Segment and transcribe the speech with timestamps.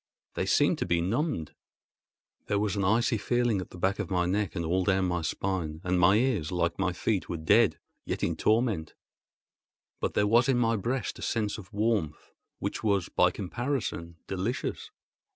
[0.33, 1.53] They seemed to be numbed.
[2.47, 5.21] There was an icy feeling at the back of my neck and all down my
[5.21, 8.95] spine, and my ears, like my feet, were dead, yet in torment;
[9.99, 14.89] but there was in my breast a sense of warmth which was, by comparison, delicious.